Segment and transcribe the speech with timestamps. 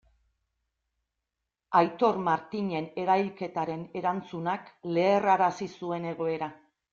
[1.79, 6.51] Aitor Martinen erailketaren erantzunak leherrarazi zuen egoera.